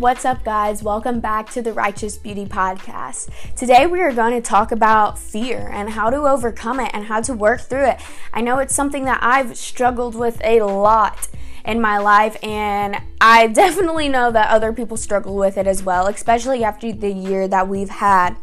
What's 0.00 0.24
up, 0.24 0.44
guys? 0.44 0.82
Welcome 0.82 1.20
back 1.20 1.50
to 1.50 1.60
the 1.60 1.74
Righteous 1.74 2.16
Beauty 2.16 2.46
Podcast. 2.46 3.28
Today, 3.54 3.86
we 3.86 4.00
are 4.00 4.14
going 4.14 4.32
to 4.32 4.40
talk 4.40 4.72
about 4.72 5.18
fear 5.18 5.68
and 5.68 5.90
how 5.90 6.08
to 6.08 6.26
overcome 6.26 6.80
it 6.80 6.90
and 6.94 7.04
how 7.04 7.20
to 7.20 7.34
work 7.34 7.60
through 7.60 7.84
it. 7.84 8.00
I 8.32 8.40
know 8.40 8.60
it's 8.60 8.74
something 8.74 9.04
that 9.04 9.18
I've 9.22 9.58
struggled 9.58 10.14
with 10.14 10.40
a 10.42 10.62
lot 10.62 11.28
in 11.66 11.82
my 11.82 11.98
life, 11.98 12.42
and 12.42 12.96
I 13.20 13.46
definitely 13.52 14.08
know 14.08 14.32
that 14.32 14.48
other 14.48 14.72
people 14.72 14.96
struggle 14.96 15.36
with 15.36 15.58
it 15.58 15.66
as 15.66 15.82
well, 15.82 16.06
especially 16.06 16.64
after 16.64 16.90
the 16.92 17.12
year 17.12 17.46
that 17.46 17.68
we've 17.68 17.90
had. 17.90 18.36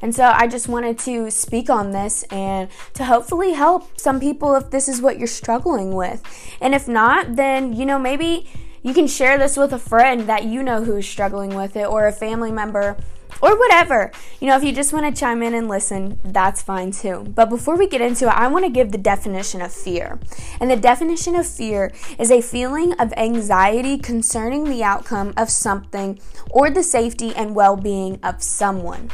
And 0.00 0.14
so 0.14 0.26
I 0.32 0.46
just 0.46 0.68
wanted 0.68 0.96
to 1.00 1.28
speak 1.32 1.68
on 1.68 1.90
this 1.90 2.22
and 2.30 2.68
to 2.94 3.06
hopefully 3.06 3.54
help 3.54 3.98
some 3.98 4.20
people 4.20 4.54
if 4.54 4.70
this 4.70 4.86
is 4.86 5.02
what 5.02 5.18
you're 5.18 5.26
struggling 5.26 5.96
with. 5.96 6.22
And 6.60 6.72
if 6.72 6.86
not, 6.86 7.34
then, 7.34 7.72
you 7.72 7.84
know, 7.84 7.98
maybe 7.98 8.48
you 8.82 8.94
can 8.94 9.06
share 9.06 9.38
this 9.38 9.56
with 9.56 9.72
a 9.72 9.78
friend 9.78 10.28
that 10.28 10.44
you 10.44 10.62
know 10.62 10.84
who 10.84 10.96
is 10.96 11.08
struggling 11.08 11.54
with 11.54 11.76
it 11.76 11.86
or 11.86 12.06
a 12.06 12.12
family 12.12 12.50
member 12.50 12.96
or 13.42 13.58
whatever. 13.58 14.10
You 14.40 14.48
know, 14.48 14.56
if 14.56 14.64
you 14.64 14.72
just 14.72 14.92
want 14.92 15.14
to 15.14 15.18
chime 15.18 15.42
in 15.42 15.54
and 15.54 15.68
listen, 15.68 16.18
that's 16.24 16.62
fine 16.62 16.90
too. 16.90 17.32
But 17.34 17.48
before 17.48 17.76
we 17.76 17.86
get 17.86 18.00
into 18.00 18.26
it, 18.26 18.34
I 18.34 18.48
want 18.48 18.64
to 18.64 18.70
give 18.70 18.92
the 18.92 18.98
definition 18.98 19.62
of 19.62 19.72
fear. 19.72 20.18
And 20.60 20.70
the 20.70 20.76
definition 20.76 21.34
of 21.34 21.46
fear 21.46 21.92
is 22.18 22.30
a 22.30 22.40
feeling 22.40 22.92
of 22.94 23.12
anxiety 23.16 23.98
concerning 23.98 24.64
the 24.64 24.82
outcome 24.82 25.34
of 25.36 25.50
something 25.50 26.18
or 26.50 26.70
the 26.70 26.82
safety 26.82 27.34
and 27.34 27.54
well 27.54 27.76
being 27.76 28.18
of 28.22 28.42
someone. 28.42 29.10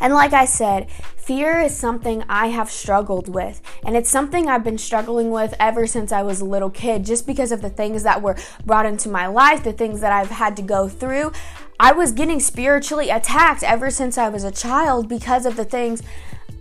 And 0.00 0.14
like 0.14 0.32
I 0.32 0.46
said, 0.46 0.90
fear 0.90 1.60
is 1.60 1.76
something 1.76 2.24
I 2.28 2.48
have 2.48 2.70
struggled 2.70 3.28
with. 3.28 3.60
And 3.84 3.96
it's 3.96 4.10
something 4.10 4.48
I've 4.48 4.64
been 4.64 4.78
struggling 4.78 5.30
with 5.30 5.54
ever 5.60 5.86
since 5.86 6.10
I 6.10 6.22
was 6.22 6.40
a 6.40 6.44
little 6.44 6.70
kid, 6.70 7.04
just 7.04 7.26
because 7.26 7.52
of 7.52 7.62
the 7.62 7.70
things 7.70 8.02
that 8.02 8.22
were 8.22 8.36
brought 8.64 8.86
into 8.86 9.08
my 9.08 9.26
life, 9.26 9.62
the 9.62 9.72
things 9.72 10.00
that 10.00 10.12
I've 10.12 10.30
had 10.30 10.56
to 10.56 10.62
go 10.62 10.88
through. 10.88 11.32
I 11.78 11.92
was 11.92 12.12
getting 12.12 12.40
spiritually 12.40 13.10
attacked 13.10 13.62
ever 13.62 13.90
since 13.90 14.18
I 14.18 14.28
was 14.28 14.44
a 14.44 14.50
child 14.50 15.08
because 15.08 15.46
of 15.46 15.56
the 15.56 15.64
things 15.64 16.02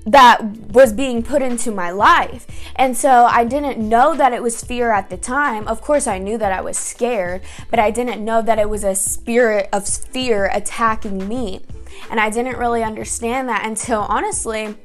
that 0.06 0.41
was 0.41 0.94
being 0.94 1.22
put 1.23 1.41
into 1.41 1.72
my 1.72 1.91
life. 1.91 2.47
And 2.75 2.95
so 2.95 3.25
I 3.25 3.44
didn't 3.44 3.78
know 3.78 4.16
that 4.16 4.33
it 4.33 4.41
was 4.41 4.63
fear 4.63 4.91
at 4.91 5.09
the 5.09 5.17
time. 5.17 5.67
Of 5.67 5.81
course, 5.81 6.08
I 6.08 6.19
knew 6.19 6.38
that 6.38 6.52
I 6.52 6.61
was 6.61 6.78
scared, 6.78 7.41
but 7.69 7.80
I 7.80 7.91
didn't 7.91 8.23
know 8.23 8.41
that 8.41 8.59
it 8.59 8.69
was 8.69 8.83
a 8.83 8.95
spirit 8.95 9.69
of 9.73 9.88
fear 9.88 10.50
attacking 10.53 11.28
me. 11.28 11.61
And 12.09 12.19
I 12.19 12.30
didn't 12.30 12.58
really 12.58 12.83
understand 12.83 13.50
that 13.50 13.66
until 13.66 14.02
honestly 14.02 14.75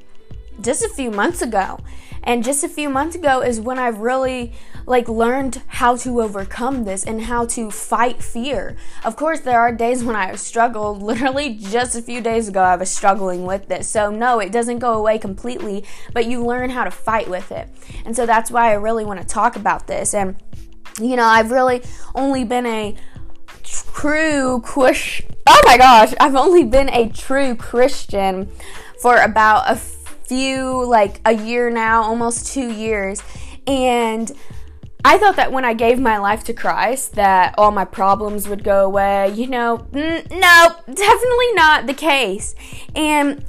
just 0.61 0.83
a 0.83 0.89
few 0.89 1.11
months 1.11 1.41
ago. 1.41 1.79
And 2.23 2.43
just 2.43 2.63
a 2.63 2.69
few 2.69 2.89
months 2.89 3.15
ago 3.15 3.41
is 3.41 3.59
when 3.59 3.77
I 3.77 3.87
really 3.89 4.53
like 4.87 5.07
learned 5.07 5.61
how 5.67 5.95
to 5.97 6.21
overcome 6.21 6.83
this 6.83 7.03
and 7.03 7.21
how 7.21 7.45
to 7.45 7.69
fight 7.69 8.21
fear. 8.21 8.75
Of 9.03 9.15
course, 9.15 9.41
there 9.41 9.59
are 9.59 9.71
days 9.71 10.03
when 10.03 10.15
I 10.15 10.27
have 10.27 10.39
struggled. 10.39 11.01
Literally 11.03 11.53
just 11.53 11.95
a 11.95 12.01
few 12.01 12.21
days 12.21 12.47
ago 12.47 12.61
I 12.61 12.75
was 12.75 12.89
struggling 12.89 13.45
with 13.45 13.67
this. 13.67 13.87
So 13.87 14.09
no, 14.09 14.39
it 14.39 14.51
doesn't 14.51 14.79
go 14.79 14.93
away 14.93 15.19
completely, 15.19 15.85
but 16.13 16.25
you 16.25 16.43
learn 16.43 16.71
how 16.71 16.83
to 16.83 16.91
fight 16.91 17.29
with 17.29 17.51
it. 17.51 17.69
And 18.05 18.15
so 18.15 18.25
that's 18.25 18.49
why 18.49 18.71
I 18.71 18.73
really 18.73 19.05
want 19.05 19.21
to 19.21 19.27
talk 19.27 19.55
about 19.55 19.85
this. 19.85 20.13
And 20.13 20.35
you 20.99 21.15
know, 21.15 21.25
I've 21.25 21.51
really 21.51 21.83
only 22.15 22.43
been 22.43 22.65
a 22.65 22.95
true 24.05 24.61
Christian. 24.61 25.35
Oh 25.47 25.61
my 25.65 25.77
gosh, 25.77 26.13
I've 26.19 26.35
only 26.35 26.63
been 26.63 26.89
a 26.89 27.09
true 27.09 27.55
Christian 27.55 28.51
for 28.99 29.17
about 29.17 29.69
a 29.69 29.75
few, 29.75 30.85
like 30.85 31.19
a 31.25 31.31
year 31.31 31.71
now, 31.71 32.03
almost 32.03 32.53
two 32.53 32.71
years. 32.71 33.23
And 33.65 34.31
I 35.03 35.17
thought 35.17 35.37
that 35.37 35.51
when 35.51 35.65
I 35.65 35.73
gave 35.73 35.99
my 35.99 36.19
life 36.19 36.43
to 36.45 36.53
Christ, 36.53 37.13
that 37.13 37.55
all 37.57 37.71
my 37.71 37.85
problems 37.85 38.47
would 38.47 38.63
go 38.63 38.85
away. 38.85 39.31
You 39.33 39.47
know, 39.47 39.87
n- 39.91 40.23
no, 40.29 40.75
definitely 40.85 41.53
not 41.53 41.87
the 41.87 41.95
case. 41.95 42.53
And 42.95 43.43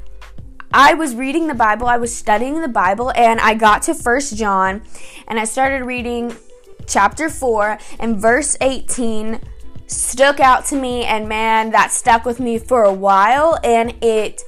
I 0.73 0.95
was 0.95 1.15
reading 1.15 1.49
the 1.49 1.55
Bible, 1.55 1.87
I 1.87 1.99
was 1.99 2.17
studying 2.17 2.63
the 2.63 2.69
Bible, 2.69 3.13
and 3.15 3.41
I 3.41 3.53
got 3.53 3.83
to 3.83 3.95
First 3.95 4.37
John, 4.37 4.83
and 5.29 5.39
I 5.39 5.45
started 5.45 5.85
reading 5.85 6.35
chapter 6.87 7.29
4 7.29 7.79
and 7.99 8.17
verse 8.17 8.57
18 8.63 9.41
stuck 9.87 10.41
out 10.41 10.65
to 10.67 10.77
me 10.77 11.05
and 11.05 11.29
man 11.29 11.71
that 11.71 11.93
stuck 11.93 12.25
with 12.25 12.41
me 12.41 12.59
for 12.59 12.85
a 12.85 12.93
while 12.93 13.59
and 13.63 13.95
it 14.03 14.43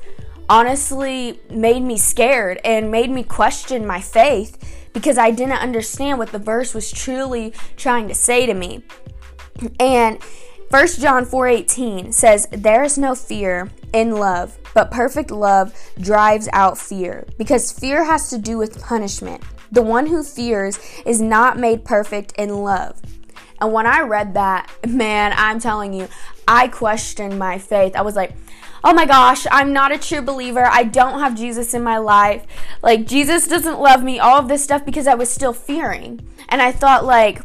honestly 0.49 1.41
made 1.51 1.83
me 1.83 1.97
scared 1.97 2.61
and 2.65 2.91
made 2.91 3.11
me 3.11 3.23
question 3.23 3.87
my 3.87 4.01
faith 4.01 4.57
because 4.93 5.19
I 5.19 5.31
didn't 5.31 5.53
understand 5.53 6.19
what 6.19 6.33
the 6.33 6.39
verse 6.39 6.75
was 6.75 6.91
truly 6.91 7.53
trying 7.77 8.09
to 8.09 8.15
say 8.15 8.47
to 8.47 8.55
me. 8.55 8.83
And 9.79 10.19
1 10.71 11.01
John 11.01 11.25
4:18 11.25 12.13
says, 12.13 12.47
"There 12.51 12.83
is 12.83 12.99
no 12.99 13.15
fear 13.15 13.71
in 13.93 14.17
love, 14.17 14.59
but 14.75 14.91
perfect 14.91 15.31
love 15.31 15.73
drives 15.99 16.49
out 16.53 16.79
fear, 16.79 17.27
because 17.39 17.73
fear 17.73 18.05
has 18.05 18.29
to 18.31 18.39
do 18.39 18.59
with 18.59 18.83
punishment. 18.83 19.43
The 19.73 19.83
one 19.83 20.07
who 20.07 20.23
fears 20.23 20.79
is 21.07 21.21
not 21.21 21.59
made 21.59 21.85
perfect 21.85 22.33
in 22.37 22.63
love." 22.63 23.01
And 23.61 23.73
when 23.73 23.87
I 23.87 24.01
read 24.01 24.35
that, 24.35 24.71
man, 24.87 25.33
I'm 25.37 25.61
telling 25.61 25.93
you, 25.93 26.09
I 26.47 26.69
questioned 26.69 27.39
my 27.39 27.59
faith. 27.59 27.97
I 27.97 28.03
was 28.03 28.17
like, 28.17 28.33
oh 28.85 28.93
my 28.93 29.05
gosh, 29.05 29.47
I'm 29.51 29.73
not 29.73 29.93
a 29.93 29.99
true 29.99 30.23
believer. 30.23 30.65
I 30.65 30.85
don't 30.85 31.21
have 31.21 31.37
Jesus 31.37 31.75
in 31.75 31.83
my 31.83 31.99
life. 31.99 32.47
Like, 32.83 33.07
Jesus 33.07 33.49
doesn't 33.49 33.81
love 33.81 34.03
me, 34.03 34.19
all 34.19 34.39
of 34.39 34.49
this 34.49 34.63
stuff 34.63 34.85
because 34.85 35.07
I 35.07 35.15
was 35.15 35.31
still 35.31 35.53
fearing. 35.53 36.27
And 36.49 36.63
I 36.63 36.73
thought, 36.73 37.05
like, 37.05 37.43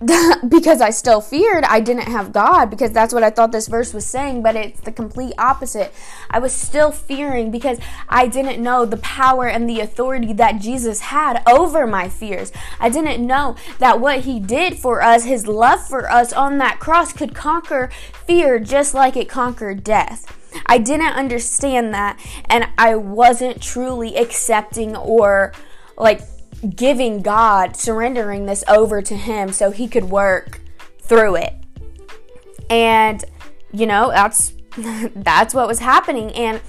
because 0.48 0.80
I 0.80 0.90
still 0.90 1.20
feared 1.20 1.64
I 1.64 1.80
didn't 1.80 2.06
have 2.06 2.32
God 2.32 2.66
because 2.66 2.92
that's 2.92 3.12
what 3.12 3.24
I 3.24 3.30
thought 3.30 3.50
this 3.50 3.66
verse 3.66 3.92
was 3.92 4.06
saying, 4.06 4.42
but 4.44 4.54
it's 4.54 4.80
the 4.80 4.92
complete 4.92 5.34
opposite. 5.38 5.92
I 6.30 6.38
was 6.38 6.52
still 6.52 6.92
fearing 6.92 7.50
because 7.50 7.80
I 8.08 8.28
didn't 8.28 8.62
know 8.62 8.84
the 8.84 8.98
power 8.98 9.48
and 9.48 9.68
the 9.68 9.80
authority 9.80 10.32
that 10.34 10.60
Jesus 10.60 11.00
had 11.00 11.42
over 11.48 11.84
my 11.84 12.08
fears. 12.08 12.52
I 12.78 12.90
didn't 12.90 13.26
know 13.26 13.56
that 13.80 14.00
what 14.00 14.20
he 14.20 14.38
did 14.38 14.78
for 14.78 15.02
us, 15.02 15.24
his 15.24 15.48
love 15.48 15.84
for 15.84 16.08
us 16.08 16.32
on 16.32 16.58
that 16.58 16.78
cross 16.78 17.12
could 17.12 17.34
conquer 17.34 17.90
fear 18.24 18.60
just 18.60 18.94
like 18.94 19.16
it 19.16 19.28
conquered 19.28 19.82
death. 19.82 20.32
I 20.64 20.78
didn't 20.78 21.14
understand 21.14 21.92
that 21.92 22.20
and 22.44 22.68
I 22.78 22.94
wasn't 22.94 23.60
truly 23.60 24.16
accepting 24.16 24.94
or 24.96 25.52
like 25.96 26.20
giving 26.74 27.22
God, 27.22 27.76
surrendering 27.76 28.46
this 28.46 28.64
over 28.68 29.02
to 29.02 29.16
Him 29.16 29.52
so 29.52 29.70
He 29.70 29.88
could 29.88 30.04
work 30.04 30.60
through 31.00 31.36
it. 31.36 31.54
And, 32.70 33.24
you 33.72 33.86
know, 33.86 34.10
that's 34.10 34.52
that's 35.14 35.54
what 35.54 35.66
was 35.66 35.78
happening. 35.78 36.30
And 36.32 36.60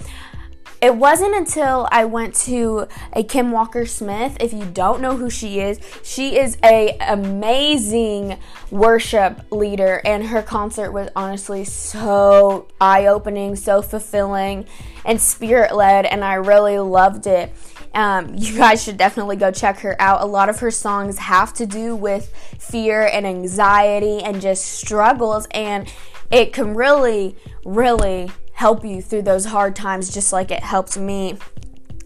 it 0.81 0.95
wasn't 0.95 1.35
until 1.35 1.89
I 1.91 2.05
went 2.05 2.33
to 2.35 2.87
a 3.11 3.21
Kim 3.21 3.51
Walker 3.51 3.85
Smith. 3.85 4.37
If 4.39 4.53
you 4.53 4.63
don't 4.63 5.01
know 5.01 5.17
who 5.17 5.29
she 5.29 5.59
is, 5.59 5.79
she 6.03 6.37
is 6.37 6.57
a 6.63 6.95
amazing 7.01 8.39
worship 8.71 9.45
leader 9.51 10.01
and 10.05 10.27
her 10.27 10.41
concert 10.41 10.91
was 10.91 11.09
honestly 11.17 11.65
so 11.65 12.67
eye-opening, 12.79 13.57
so 13.57 13.81
fulfilling 13.81 14.65
and 15.03 15.19
spirit-led 15.19 16.05
and 16.05 16.23
I 16.23 16.35
really 16.35 16.79
loved 16.79 17.27
it. 17.27 17.51
Um, 17.93 18.35
you 18.35 18.55
guys 18.55 18.83
should 18.83 18.97
definitely 18.97 19.35
go 19.35 19.51
check 19.51 19.79
her 19.79 19.95
out. 19.99 20.21
A 20.21 20.25
lot 20.25 20.49
of 20.49 20.59
her 20.59 20.71
songs 20.71 21.17
have 21.17 21.53
to 21.55 21.65
do 21.65 21.95
with 21.95 22.33
fear 22.59 23.05
and 23.05 23.25
anxiety 23.25 24.21
and 24.23 24.41
just 24.41 24.65
struggles, 24.65 25.47
and 25.51 25.91
it 26.31 26.53
can 26.53 26.75
really, 26.75 27.35
really 27.65 28.31
help 28.53 28.85
you 28.85 29.01
through 29.01 29.23
those 29.23 29.45
hard 29.45 29.75
times, 29.75 30.13
just 30.13 30.31
like 30.31 30.51
it 30.51 30.63
helped 30.63 30.97
me. 30.97 31.37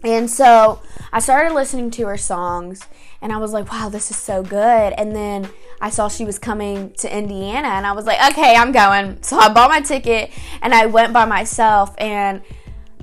And 0.02 0.30
so 0.30 0.80
I 1.12 1.18
started 1.18 1.54
listening 1.54 1.90
to 1.92 2.06
her 2.06 2.16
songs, 2.16 2.86
and 3.20 3.32
I 3.32 3.38
was 3.38 3.52
like, 3.52 3.70
wow, 3.70 3.88
this 3.88 4.10
is 4.10 4.16
so 4.16 4.42
good. 4.42 4.92
And 4.96 5.14
then 5.14 5.48
I 5.80 5.90
saw 5.90 6.08
she 6.08 6.24
was 6.24 6.38
coming 6.38 6.92
to 6.98 7.14
Indiana, 7.14 7.68
and 7.68 7.86
I 7.86 7.92
was 7.92 8.06
like, 8.06 8.32
okay, 8.32 8.54
I'm 8.54 8.72
going. 8.72 9.22
So 9.22 9.38
I 9.38 9.52
bought 9.52 9.70
my 9.70 9.80
ticket, 9.80 10.30
and 10.62 10.74
I 10.74 10.86
went 10.86 11.12
by 11.12 11.24
myself, 11.24 11.94
and 11.98 12.42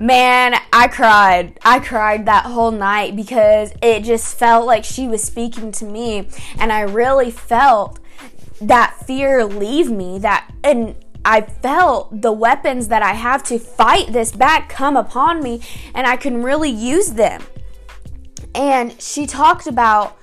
Man, 0.01 0.55
I 0.73 0.87
cried. 0.87 1.59
I 1.63 1.79
cried 1.79 2.25
that 2.25 2.45
whole 2.45 2.71
night 2.71 3.15
because 3.15 3.71
it 3.83 4.03
just 4.03 4.35
felt 4.35 4.65
like 4.65 4.83
she 4.83 5.07
was 5.07 5.23
speaking 5.23 5.71
to 5.73 5.85
me. 5.85 6.27
And 6.57 6.71
I 6.71 6.81
really 6.81 7.29
felt 7.29 7.99
that 8.61 8.97
fear 9.05 9.45
leave 9.45 9.91
me. 9.91 10.17
That, 10.17 10.51
and 10.63 10.95
I 11.23 11.41
felt 11.41 12.19
the 12.23 12.31
weapons 12.31 12.87
that 12.87 13.03
I 13.03 13.13
have 13.13 13.43
to 13.43 13.59
fight 13.59 14.11
this 14.11 14.31
back 14.31 14.69
come 14.69 14.97
upon 14.97 15.43
me, 15.43 15.61
and 15.93 16.07
I 16.07 16.15
can 16.15 16.41
really 16.41 16.71
use 16.71 17.11
them. 17.11 17.43
And 18.55 18.99
she 18.99 19.27
talked 19.27 19.67
about 19.67 20.17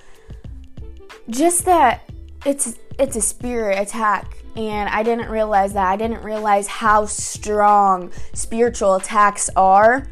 just 1.29 1.63
that 1.63 2.01
it's 2.45 2.77
it's 2.99 3.15
a 3.15 3.21
spirit 3.21 3.79
attack 3.79 4.38
and 4.59 4.89
I 4.89 5.03
didn't 5.03 5.29
realize 5.29 5.71
that. 5.73 5.87
I 5.87 5.95
didn't 5.95 6.21
realize 6.21 6.67
how 6.67 7.05
strong 7.05 8.11
spiritual 8.33 8.95
attacks 8.95 9.49
are. 9.55 10.05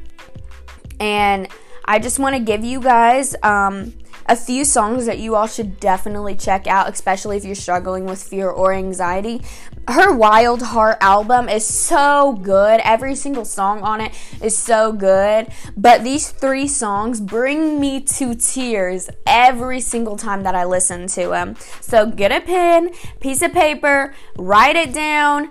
And 1.02 1.50
I 1.84 2.00
just 2.00 2.18
want 2.18 2.38
to 2.38 2.42
give 2.42 2.64
you 2.64 2.80
guys 2.80 3.36
um, 3.44 3.94
a 4.28 4.36
few 4.36 4.66
songs 4.66 5.06
that 5.06 5.20
you 5.20 5.36
all 5.36 5.48
should 5.48 5.80
definitely 5.80 6.36
check 6.36 6.68
out, 6.68 6.90
especially 6.90 7.38
if 7.38 7.46
you're 7.46 7.56
struggling 7.56 8.06
with 8.06 8.22
fear 8.22 8.50
or 8.50 8.74
anxiety. 8.74 9.42
Her 9.88 10.14
Wild 10.14 10.62
Heart 10.62 10.98
album 11.00 11.48
is 11.48 11.66
so 11.66 12.34
good. 12.34 12.82
Every 12.84 13.16
single 13.16 13.46
song 13.46 13.82
on 13.82 14.02
it 14.02 14.14
is 14.42 14.58
so 14.58 14.92
good. 14.92 15.48
But 15.78 16.04
these 16.04 16.30
three 16.30 16.68
songs 16.68 17.22
bring 17.22 17.80
me 17.80 18.02
to 18.02 18.36
tears 18.36 19.10
every 19.26 19.80
single 19.80 20.18
time 20.18 20.44
that 20.44 20.56
I 20.56 20.66
listen 20.66 21.08
to 21.08 21.30
them. 21.30 21.56
So 21.80 22.06
get 22.06 22.34
a 22.34 22.42
pen, 22.42 22.92
piece 23.22 23.42
of 23.42 23.54
paper, 23.54 24.14
write 24.38 24.76
it 24.76 24.94
down, 24.94 25.50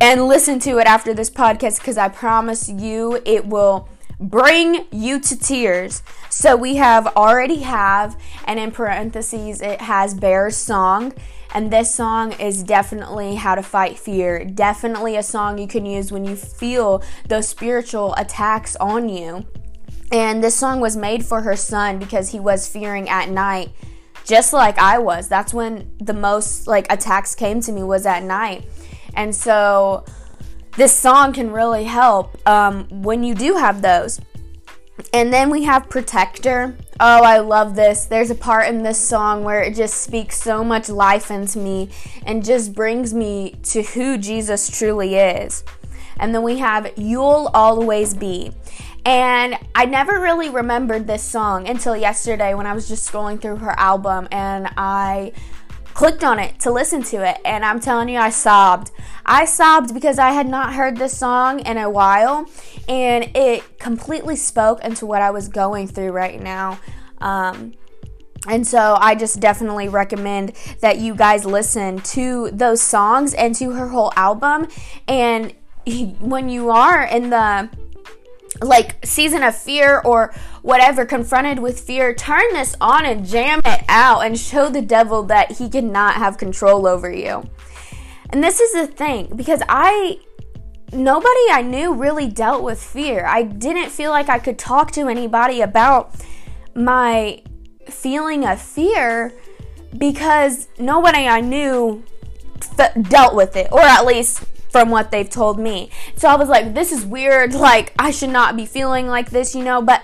and 0.00 0.26
listen 0.26 0.58
to 0.60 0.78
it 0.78 0.86
after 0.86 1.14
this 1.14 1.30
podcast 1.30 1.78
because 1.78 1.96
I 1.96 2.08
promise 2.08 2.68
you 2.68 3.20
it 3.24 3.46
will 3.46 3.88
bring 4.18 4.86
you 4.90 5.20
to 5.20 5.38
tears. 5.38 6.02
So 6.30 6.56
we 6.56 6.76
have 6.76 7.06
already 7.08 7.60
have, 7.60 8.18
and 8.44 8.58
in 8.58 8.70
parentheses, 8.70 9.60
it 9.60 9.80
has 9.80 10.14
Bear's 10.14 10.56
song. 10.56 11.12
And 11.54 11.72
this 11.72 11.94
song 11.94 12.32
is 12.32 12.62
definitely 12.62 13.36
how 13.36 13.54
to 13.54 13.62
fight 13.62 13.98
fear. 13.98 14.44
Definitely 14.44 15.16
a 15.16 15.22
song 15.22 15.58
you 15.58 15.66
can 15.66 15.86
use 15.86 16.12
when 16.12 16.24
you 16.24 16.36
feel 16.36 17.02
those 17.28 17.48
spiritual 17.48 18.14
attacks 18.14 18.76
on 18.76 19.08
you. 19.08 19.46
And 20.12 20.42
this 20.42 20.54
song 20.54 20.80
was 20.80 20.96
made 20.96 21.24
for 21.24 21.42
her 21.42 21.56
son 21.56 21.98
because 21.98 22.30
he 22.30 22.40
was 22.40 22.68
fearing 22.68 23.08
at 23.08 23.28
night, 23.28 23.70
just 24.24 24.52
like 24.52 24.78
I 24.78 24.98
was. 24.98 25.28
That's 25.28 25.54
when 25.54 25.90
the 25.98 26.12
most 26.14 26.66
like 26.66 26.92
attacks 26.92 27.34
came 27.34 27.60
to 27.62 27.72
me 27.72 27.82
was 27.82 28.06
at 28.06 28.22
night. 28.22 28.66
And 29.14 29.34
so 29.34 30.04
this 30.76 30.94
song 30.94 31.32
can 31.32 31.50
really 31.50 31.84
help 31.84 32.36
um, 32.46 32.86
when 32.90 33.24
you 33.24 33.34
do 33.34 33.56
have 33.56 33.82
those. 33.82 34.20
And 35.12 35.32
then 35.32 35.50
we 35.50 35.64
have 35.64 35.88
Protector. 35.88 36.76
Oh, 37.00 37.22
I 37.22 37.38
love 37.38 37.76
this. 37.76 38.06
There's 38.06 38.30
a 38.30 38.34
part 38.34 38.68
in 38.68 38.82
this 38.82 38.98
song 38.98 39.44
where 39.44 39.62
it 39.62 39.74
just 39.74 40.02
speaks 40.02 40.40
so 40.40 40.64
much 40.64 40.88
life 40.88 41.30
into 41.30 41.58
me 41.58 41.90
and 42.24 42.44
just 42.44 42.74
brings 42.74 43.12
me 43.12 43.56
to 43.64 43.82
who 43.82 44.16
Jesus 44.16 44.70
truly 44.70 45.16
is. 45.16 45.64
And 46.18 46.34
then 46.34 46.42
we 46.42 46.58
have 46.58 46.92
You'll 46.96 47.50
Always 47.52 48.14
Be. 48.14 48.52
And 49.04 49.56
I 49.74 49.84
never 49.84 50.20
really 50.20 50.48
remembered 50.48 51.06
this 51.06 51.22
song 51.22 51.68
until 51.68 51.96
yesterday 51.96 52.54
when 52.54 52.66
I 52.66 52.72
was 52.72 52.88
just 52.88 53.10
scrolling 53.10 53.40
through 53.40 53.56
her 53.56 53.78
album 53.78 54.28
and 54.32 54.68
I 54.76 55.32
clicked 55.96 56.22
on 56.22 56.38
it 56.38 56.60
to 56.60 56.70
listen 56.70 57.02
to 57.02 57.26
it, 57.26 57.38
and 57.42 57.64
I'm 57.64 57.80
telling 57.80 58.10
you, 58.10 58.18
I 58.18 58.28
sobbed. 58.28 58.90
I 59.24 59.46
sobbed 59.46 59.94
because 59.94 60.18
I 60.18 60.32
had 60.32 60.46
not 60.46 60.74
heard 60.74 60.98
this 60.98 61.16
song 61.16 61.60
in 61.60 61.78
a 61.78 61.88
while, 61.88 62.44
and 62.86 63.30
it 63.34 63.78
completely 63.78 64.36
spoke 64.36 64.84
into 64.84 65.06
what 65.06 65.22
I 65.22 65.30
was 65.30 65.48
going 65.48 65.86
through 65.86 66.10
right 66.10 66.38
now. 66.38 66.78
Um, 67.16 67.72
and 68.46 68.66
so 68.66 68.98
I 69.00 69.14
just 69.14 69.40
definitely 69.40 69.88
recommend 69.88 70.52
that 70.80 70.98
you 70.98 71.14
guys 71.14 71.46
listen 71.46 72.02
to 72.02 72.50
those 72.50 72.82
songs 72.82 73.32
and 73.32 73.54
to 73.54 73.70
her 73.70 73.88
whole 73.88 74.12
album. 74.16 74.68
And 75.08 75.54
when 76.20 76.50
you 76.50 76.68
are 76.68 77.04
in 77.04 77.30
the 77.30 77.70
like 78.62 79.04
season 79.04 79.42
of 79.42 79.56
fear 79.56 80.00
or 80.04 80.34
whatever 80.62 81.04
confronted 81.04 81.58
with 81.58 81.78
fear 81.78 82.14
turn 82.14 82.52
this 82.52 82.74
on 82.80 83.04
and 83.04 83.26
jam 83.26 83.60
it 83.64 83.84
out 83.88 84.20
and 84.20 84.38
show 84.38 84.68
the 84.68 84.82
devil 84.82 85.22
that 85.24 85.52
he 85.52 85.68
cannot 85.68 86.14
have 86.14 86.38
control 86.38 86.86
over 86.86 87.10
you. 87.10 87.44
And 88.30 88.42
this 88.42 88.60
is 88.60 88.72
the 88.72 88.86
thing 88.86 89.32
because 89.36 89.62
i 89.68 90.18
nobody 90.92 91.50
i 91.50 91.62
knew 91.62 91.92
really 91.92 92.28
dealt 92.28 92.62
with 92.62 92.82
fear. 92.82 93.24
I 93.26 93.42
didn't 93.42 93.90
feel 93.90 94.10
like 94.10 94.28
i 94.28 94.38
could 94.38 94.58
talk 94.58 94.92
to 94.92 95.08
anybody 95.08 95.60
about 95.60 96.14
my 96.74 97.42
feeling 97.88 98.44
of 98.44 98.60
fear 98.60 99.32
because 99.96 100.68
nobody 100.78 101.26
i 101.26 101.40
knew 101.40 102.04
dealt 103.02 103.34
with 103.34 103.56
it 103.56 103.70
or 103.70 103.80
at 103.80 104.04
least 104.04 104.44
from 104.70 104.90
what 104.90 105.10
they've 105.10 105.28
told 105.28 105.58
me. 105.58 105.90
So 106.16 106.28
I 106.28 106.36
was 106.36 106.48
like, 106.48 106.74
this 106.74 106.92
is 106.92 107.04
weird. 107.04 107.54
Like, 107.66 107.92
I 107.98 108.12
should 108.12 108.30
not 108.30 108.54
be 108.54 108.64
feeling 108.64 109.08
like 109.08 109.30
this, 109.30 109.54
you 109.54 109.64
know. 109.64 109.82
But 109.82 110.02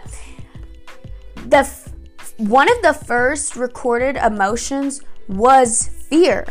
the 1.46 1.58
f- 1.58 1.92
one 2.38 2.68
of 2.68 2.82
the 2.82 2.92
first 2.92 3.54
recorded 3.54 4.16
emotions 4.16 5.00
was 5.28 5.88
fear. 6.08 6.44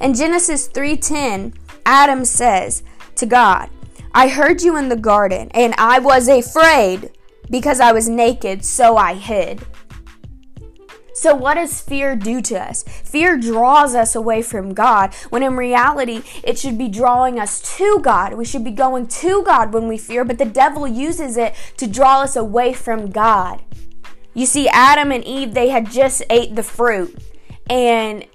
In 0.00 0.14
Genesis 0.14 0.68
3:10, 0.68 1.54
Adam 1.84 2.24
says 2.24 2.82
to 3.16 3.26
God, 3.26 3.68
I 4.14 4.28
heard 4.28 4.62
you 4.62 4.76
in 4.76 4.88
the 4.88 4.96
garden, 4.96 5.50
and 5.54 5.74
I 5.76 5.98
was 5.98 6.28
afraid 6.28 7.10
because 7.50 7.80
I 7.80 7.92
was 7.92 8.08
naked, 8.08 8.64
so 8.64 8.96
I 8.96 9.14
hid. 9.14 9.66
So, 11.14 11.34
what 11.34 11.54
does 11.54 11.80
fear 11.80 12.16
do 12.16 12.42
to 12.42 12.60
us? 12.60 12.82
Fear 12.82 13.38
draws 13.38 13.94
us 13.94 14.16
away 14.16 14.42
from 14.42 14.74
God, 14.74 15.14
when 15.30 15.44
in 15.44 15.56
reality, 15.56 16.22
it 16.42 16.58
should 16.58 16.76
be 16.76 16.88
drawing 16.88 17.38
us 17.38 17.76
to 17.76 18.00
God. 18.02 18.34
We 18.34 18.44
should 18.44 18.64
be 18.64 18.72
going 18.72 19.06
to 19.06 19.44
God 19.44 19.72
when 19.72 19.86
we 19.86 19.96
fear, 19.96 20.24
but 20.24 20.38
the 20.38 20.44
devil 20.44 20.88
uses 20.88 21.36
it 21.36 21.54
to 21.76 21.86
draw 21.86 22.22
us 22.22 22.34
away 22.34 22.72
from 22.72 23.10
God. 23.10 23.62
You 24.34 24.46
see, 24.46 24.68
Adam 24.68 25.12
and 25.12 25.24
Eve, 25.24 25.54
they 25.54 25.68
had 25.68 25.90
just 25.90 26.22
ate 26.28 26.56
the 26.56 26.64
fruit, 26.64 27.16
and 27.70 28.26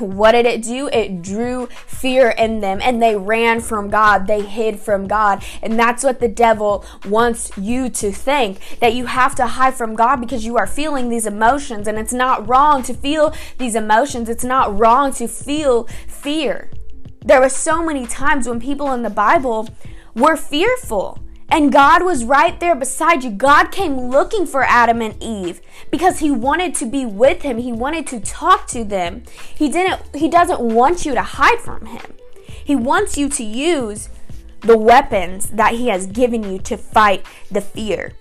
what 0.00 0.32
did 0.32 0.44
it 0.44 0.62
do? 0.62 0.88
It 0.88 1.22
drew 1.22 1.66
fear 1.86 2.30
in 2.30 2.58
them 2.58 2.80
and 2.82 3.00
they 3.00 3.14
ran 3.14 3.60
from 3.60 3.90
God. 3.90 4.26
They 4.26 4.42
hid 4.42 4.80
from 4.80 5.06
God. 5.06 5.44
And 5.62 5.78
that's 5.78 6.02
what 6.02 6.18
the 6.18 6.28
devil 6.28 6.84
wants 7.08 7.56
you 7.56 7.88
to 7.90 8.10
think 8.10 8.78
that 8.80 8.94
you 8.94 9.06
have 9.06 9.36
to 9.36 9.46
hide 9.46 9.74
from 9.74 9.94
God 9.94 10.16
because 10.16 10.44
you 10.44 10.56
are 10.56 10.66
feeling 10.66 11.08
these 11.08 11.26
emotions. 11.26 11.86
And 11.86 11.96
it's 11.96 12.12
not 12.12 12.48
wrong 12.48 12.82
to 12.84 12.94
feel 12.94 13.32
these 13.58 13.76
emotions, 13.76 14.28
it's 14.28 14.44
not 14.44 14.76
wrong 14.76 15.12
to 15.14 15.28
feel 15.28 15.84
fear. 16.08 16.70
There 17.24 17.40
were 17.40 17.48
so 17.48 17.84
many 17.84 18.06
times 18.06 18.48
when 18.48 18.58
people 18.58 18.92
in 18.92 19.02
the 19.02 19.10
Bible 19.10 19.68
were 20.14 20.36
fearful. 20.36 21.20
And 21.50 21.72
God 21.72 22.04
was 22.04 22.24
right 22.24 22.58
there 22.60 22.74
beside 22.74 23.24
you. 23.24 23.30
God 23.30 23.72
came 23.72 23.98
looking 23.98 24.44
for 24.44 24.64
Adam 24.64 25.00
and 25.00 25.20
Eve 25.22 25.60
because 25.90 26.18
he 26.18 26.30
wanted 26.30 26.74
to 26.76 26.86
be 26.86 27.06
with 27.06 27.42
him. 27.42 27.58
He 27.58 27.72
wanted 27.72 28.06
to 28.08 28.20
talk 28.20 28.66
to 28.68 28.84
them. 28.84 29.22
He 29.54 29.70
didn't 29.70 30.02
he 30.14 30.28
doesn't 30.28 30.60
want 30.60 31.06
you 31.06 31.14
to 31.14 31.22
hide 31.22 31.60
from 31.60 31.86
him. 31.86 32.14
He 32.46 32.76
wants 32.76 33.16
you 33.16 33.30
to 33.30 33.42
use 33.42 34.10
the 34.60 34.76
weapons 34.76 35.50
that 35.50 35.74
he 35.74 35.88
has 35.88 36.06
given 36.06 36.42
you 36.42 36.58
to 36.58 36.76
fight 36.76 37.24
the 37.50 37.62
fear. 37.62 38.12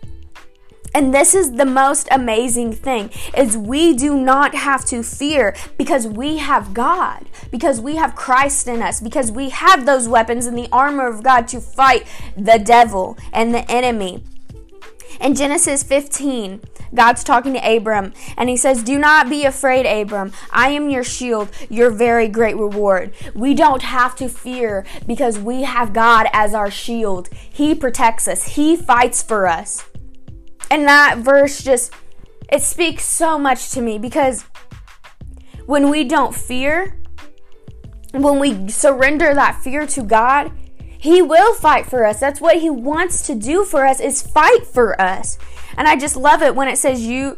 And 0.94 1.14
this 1.14 1.36
is 1.36 1.54
the 1.54 1.66
most 1.66 2.08
amazing 2.12 2.74
thing 2.74 3.12
is 3.36 3.58
we 3.58 3.94
do 3.94 4.16
not 4.18 4.56
have 4.56 4.86
to 4.86 5.04
fear 5.04 5.56
because 5.78 6.08
we 6.08 6.38
have 6.38 6.74
God, 6.74 7.26
because 7.52 7.80
we 7.80 7.96
have 7.98 8.16
Christ 8.16 8.68
in 8.68 8.82
us, 8.82 9.00
because 9.00 9.32
we 9.32 9.50
have 9.50 9.86
those 9.86 10.08
weapons 10.08 10.46
and 10.46 10.58
the 10.58 10.70
armor 10.72 11.08
of 11.08 11.24
God 11.24 11.48
to 11.50 11.62
fight 11.62 12.08
the 12.36 12.58
devil 12.58 13.18
and 13.32 13.54
the 13.54 13.70
enemy. 13.70 14.24
In 15.20 15.36
Genesis 15.36 15.84
15, 15.84 16.62
God's 16.94 17.24
talking 17.24 17.54
to 17.54 17.60
Abram 17.60 18.14
and 18.38 18.50
he 18.50 18.58
says, 18.58 18.84
Do 18.84 18.98
not 18.98 19.30
be 19.30 19.46
afraid, 19.46 19.86
Abram. 19.86 20.32
I 20.52 20.70
am 20.70 20.90
your 20.90 21.04
shield, 21.04 21.50
your 21.70 21.90
very 21.90 22.28
great 22.28 22.56
reward. 22.56 23.14
We 23.34 23.54
don't 23.54 23.82
have 23.82 24.16
to 24.18 24.30
fear 24.30 24.86
because 25.06 25.40
we 25.40 25.64
have 25.64 25.94
God 25.94 26.28
as 26.34 26.54
our 26.54 26.72
shield. 26.72 27.30
He 27.34 27.76
protects 27.76 28.28
us, 28.28 28.56
He 28.56 28.76
fights 28.76 29.22
for 29.22 29.48
us. 29.48 29.86
And 30.70 30.88
that 30.88 31.20
verse 31.20 31.64
just 31.64 31.94
it 32.52 32.62
speaks 32.62 33.04
so 33.04 33.38
much 33.38 33.72
to 33.72 33.82
me 33.82 33.98
because 33.98 34.46
when 35.66 35.90
we 35.90 36.04
don't 36.04 36.34
fear, 36.34 36.98
when 38.12 38.40
we 38.40 38.70
surrender 38.70 39.34
that 39.34 39.62
fear 39.62 39.86
to 39.88 40.02
God, 40.02 40.52
he 41.00 41.22
will 41.22 41.54
fight 41.54 41.86
for 41.86 42.06
us. 42.06 42.20
That's 42.20 42.42
what 42.42 42.58
he 42.58 42.70
wants 42.70 43.26
to 43.28 43.36
do 43.36 43.64
for 43.64 43.86
us 43.86 44.00
is 44.00 44.22
fight 44.22 44.66
for 44.66 45.00
us. 45.00 45.38
And 45.78 45.88
I 45.88 45.96
just 45.96 46.16
love 46.16 46.42
it 46.42 46.56
when 46.56 46.68
it 46.68 46.78
says 46.78 47.06
you 47.06 47.36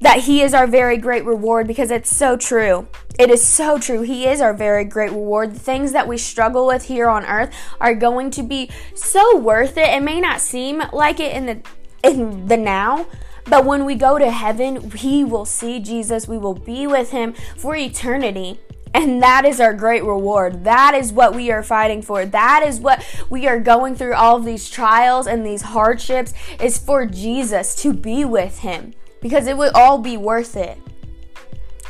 that 0.00 0.20
he 0.20 0.42
is 0.42 0.54
our 0.54 0.66
very 0.66 0.96
great 0.96 1.24
reward 1.24 1.66
because 1.66 1.90
it's 1.90 2.14
so 2.14 2.36
true. 2.36 2.86
It 3.18 3.30
is 3.30 3.42
so 3.42 3.78
true. 3.78 4.02
He 4.02 4.26
is 4.26 4.40
our 4.40 4.54
very 4.54 4.84
great 4.84 5.10
reward. 5.10 5.54
The 5.54 5.58
things 5.58 5.92
that 5.92 6.06
we 6.06 6.18
struggle 6.18 6.66
with 6.66 6.84
here 6.84 7.08
on 7.08 7.24
earth 7.24 7.52
are 7.80 7.94
going 7.94 8.30
to 8.32 8.42
be 8.42 8.70
so 8.94 9.36
worth 9.36 9.76
it. 9.76 9.88
It 9.88 10.02
may 10.02 10.20
not 10.20 10.40
seem 10.40 10.82
like 10.92 11.18
it 11.18 11.34
in 11.34 11.46
the 11.46 11.60
in 12.02 12.46
the 12.46 12.56
now. 12.56 13.06
But 13.44 13.64
when 13.64 13.84
we 13.84 13.94
go 13.94 14.18
to 14.18 14.30
heaven, 14.30 14.92
we 15.02 15.24
will 15.24 15.44
see 15.44 15.80
Jesus. 15.80 16.28
We 16.28 16.38
will 16.38 16.54
be 16.54 16.86
with 16.86 17.10
him 17.10 17.34
for 17.56 17.74
eternity. 17.74 18.60
And 18.94 19.22
that 19.22 19.44
is 19.44 19.60
our 19.60 19.74
great 19.74 20.04
reward. 20.04 20.64
That 20.64 20.94
is 20.94 21.12
what 21.12 21.34
we 21.34 21.50
are 21.50 21.62
fighting 21.62 22.02
for. 22.02 22.24
That 22.24 22.64
is 22.66 22.80
what 22.80 23.04
we 23.30 23.46
are 23.46 23.60
going 23.60 23.94
through 23.94 24.14
all 24.14 24.36
of 24.36 24.44
these 24.44 24.68
trials 24.68 25.26
and 25.26 25.44
these 25.44 25.62
hardships 25.62 26.32
is 26.60 26.78
for 26.78 27.06
Jesus 27.06 27.74
to 27.76 27.92
be 27.92 28.24
with 28.24 28.60
him 28.60 28.94
because 29.20 29.46
it 29.46 29.56
would 29.56 29.74
all 29.74 29.98
be 29.98 30.16
worth 30.16 30.56
it. 30.56 30.78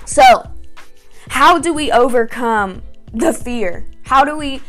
So, 0.07 0.51
how 1.29 1.59
do 1.59 1.73
we 1.73 1.93
overcome 1.93 2.83
the 3.13 3.33
fear? 3.33 3.87
How 4.05 4.25
do 4.25 4.37
we 4.37 4.63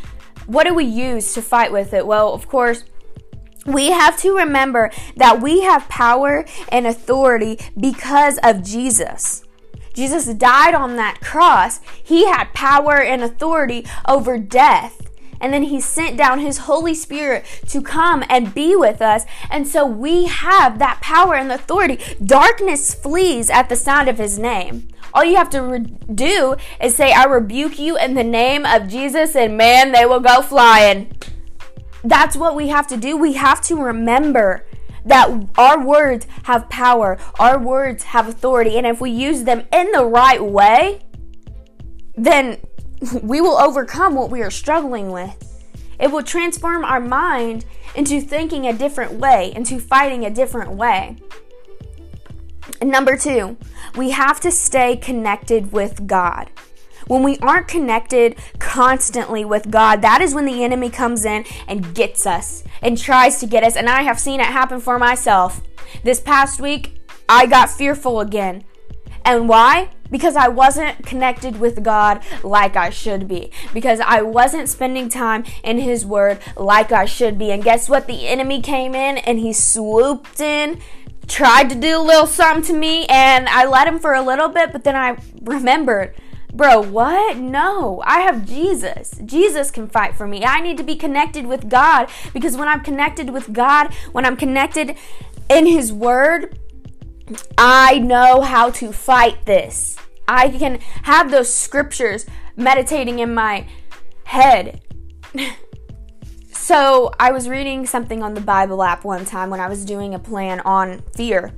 what 0.46 0.66
do 0.66 0.74
we 0.74 0.84
use 0.84 1.32
to 1.34 1.42
fight 1.42 1.70
with 1.70 1.94
it? 1.94 2.06
Well, 2.06 2.32
of 2.32 2.48
course, 2.48 2.84
we 3.66 3.90
have 3.90 4.16
to 4.18 4.36
remember 4.36 4.90
that 5.16 5.40
we 5.40 5.62
have 5.62 5.88
power 5.88 6.44
and 6.70 6.86
authority 6.86 7.58
because 7.78 8.38
of 8.42 8.62
Jesus. 8.62 9.44
Jesus 9.92 10.26
died 10.26 10.74
on 10.74 10.96
that 10.96 11.20
cross. 11.20 11.80
He 12.02 12.26
had 12.26 12.54
power 12.54 13.00
and 13.02 13.22
authority 13.22 13.86
over 14.08 14.38
death. 14.38 15.10
And 15.40 15.52
then 15.54 15.64
he 15.64 15.80
sent 15.80 16.18
down 16.18 16.38
his 16.38 16.58
Holy 16.58 16.94
Spirit 16.94 17.44
to 17.68 17.80
come 17.80 18.22
and 18.28 18.54
be 18.54 18.76
with 18.76 19.00
us. 19.00 19.24
And 19.50 19.66
so 19.66 19.86
we 19.86 20.26
have 20.26 20.78
that 20.78 21.00
power 21.00 21.34
and 21.34 21.50
authority. 21.50 21.98
Darkness 22.22 22.94
flees 22.94 23.48
at 23.48 23.68
the 23.68 23.76
sound 23.76 24.08
of 24.08 24.18
his 24.18 24.38
name. 24.38 24.88
All 25.12 25.24
you 25.24 25.36
have 25.36 25.50
to 25.50 25.62
re- 25.62 25.78
do 26.14 26.56
is 26.80 26.94
say, 26.94 27.12
I 27.12 27.24
rebuke 27.24 27.78
you 27.78 27.96
in 27.96 28.14
the 28.14 28.22
name 28.22 28.64
of 28.64 28.86
Jesus, 28.86 29.34
and 29.34 29.56
man, 29.56 29.92
they 29.92 30.06
will 30.06 30.20
go 30.20 30.40
flying. 30.40 31.10
That's 32.04 32.36
what 32.36 32.54
we 32.54 32.68
have 32.68 32.86
to 32.88 32.96
do. 32.96 33.16
We 33.16 33.34
have 33.34 33.60
to 33.62 33.76
remember 33.76 34.66
that 35.04 35.30
our 35.56 35.84
words 35.84 36.26
have 36.44 36.68
power, 36.68 37.18
our 37.38 37.58
words 37.58 38.04
have 38.04 38.28
authority, 38.28 38.76
and 38.76 38.86
if 38.86 39.00
we 39.00 39.10
use 39.10 39.44
them 39.44 39.64
in 39.72 39.90
the 39.92 40.04
right 40.04 40.42
way, 40.42 41.00
then 42.16 42.58
we 43.22 43.40
will 43.40 43.56
overcome 43.56 44.14
what 44.14 44.30
we 44.30 44.42
are 44.42 44.50
struggling 44.50 45.10
with. 45.10 45.46
It 45.98 46.10
will 46.10 46.22
transform 46.22 46.84
our 46.84 47.00
mind 47.00 47.64
into 47.94 48.20
thinking 48.20 48.66
a 48.66 48.72
different 48.72 49.12
way, 49.12 49.52
into 49.54 49.78
fighting 49.78 50.24
a 50.24 50.30
different 50.30 50.72
way. 50.72 51.16
And 52.80 52.90
number 52.90 53.16
two, 53.16 53.56
we 53.96 54.10
have 54.10 54.40
to 54.40 54.50
stay 54.50 54.96
connected 54.96 55.72
with 55.72 56.06
God. 56.06 56.50
When 57.10 57.24
we 57.24 57.38
aren't 57.38 57.66
connected 57.66 58.36
constantly 58.60 59.44
with 59.44 59.68
God, 59.68 60.00
that 60.00 60.20
is 60.20 60.32
when 60.32 60.44
the 60.44 60.62
enemy 60.62 60.90
comes 60.90 61.24
in 61.24 61.44
and 61.66 61.92
gets 61.92 62.24
us 62.24 62.62
and 62.82 62.96
tries 62.96 63.40
to 63.40 63.48
get 63.48 63.64
us. 63.64 63.74
And 63.74 63.88
I 63.88 64.02
have 64.02 64.20
seen 64.20 64.38
it 64.38 64.46
happen 64.46 64.78
for 64.78 64.96
myself. 64.96 65.60
This 66.04 66.20
past 66.20 66.60
week, 66.60 67.02
I 67.28 67.46
got 67.46 67.68
fearful 67.68 68.20
again. 68.20 68.62
And 69.24 69.48
why? 69.48 69.90
Because 70.08 70.36
I 70.36 70.46
wasn't 70.46 71.04
connected 71.04 71.58
with 71.58 71.82
God 71.82 72.22
like 72.44 72.76
I 72.76 72.90
should 72.90 73.26
be. 73.26 73.50
Because 73.74 73.98
I 73.98 74.22
wasn't 74.22 74.68
spending 74.68 75.08
time 75.08 75.42
in 75.64 75.80
His 75.80 76.06
Word 76.06 76.38
like 76.56 76.92
I 76.92 77.06
should 77.06 77.40
be. 77.40 77.50
And 77.50 77.64
guess 77.64 77.88
what? 77.88 78.06
The 78.06 78.28
enemy 78.28 78.62
came 78.62 78.94
in 78.94 79.18
and 79.18 79.40
he 79.40 79.52
swooped 79.52 80.38
in, 80.38 80.80
tried 81.26 81.70
to 81.70 81.74
do 81.74 81.98
a 81.98 82.04
little 82.04 82.28
something 82.28 82.62
to 82.72 82.72
me, 82.72 83.04
and 83.06 83.48
I 83.48 83.66
let 83.66 83.88
him 83.88 83.98
for 83.98 84.14
a 84.14 84.22
little 84.22 84.48
bit, 84.48 84.70
but 84.70 84.84
then 84.84 84.94
I 84.94 85.16
remembered 85.42 86.14
Bro, 86.52 86.88
what? 86.88 87.36
No, 87.36 88.02
I 88.04 88.20
have 88.20 88.44
Jesus. 88.44 89.12
Jesus 89.24 89.70
can 89.70 89.88
fight 89.88 90.16
for 90.16 90.26
me. 90.26 90.44
I 90.44 90.60
need 90.60 90.76
to 90.78 90.82
be 90.82 90.96
connected 90.96 91.46
with 91.46 91.68
God 91.68 92.08
because 92.32 92.56
when 92.56 92.68
I'm 92.68 92.82
connected 92.82 93.30
with 93.30 93.52
God, 93.52 93.94
when 94.12 94.26
I'm 94.26 94.36
connected 94.36 94.96
in 95.48 95.66
His 95.66 95.92
Word, 95.92 96.58
I 97.56 97.98
know 97.98 98.40
how 98.40 98.70
to 98.70 98.92
fight 98.92 99.46
this. 99.46 99.96
I 100.26 100.48
can 100.48 100.80
have 101.02 101.30
those 101.30 101.52
scriptures 101.52 102.26
meditating 102.56 103.20
in 103.20 103.34
my 103.34 103.66
head. 104.24 104.82
so, 106.52 107.12
I 107.18 107.30
was 107.30 107.48
reading 107.48 107.86
something 107.86 108.22
on 108.22 108.34
the 108.34 108.40
Bible 108.40 108.82
app 108.82 109.04
one 109.04 109.24
time 109.24 109.50
when 109.50 109.60
I 109.60 109.68
was 109.68 109.84
doing 109.84 110.14
a 110.14 110.18
plan 110.18 110.60
on 110.60 111.02
fear, 111.14 111.52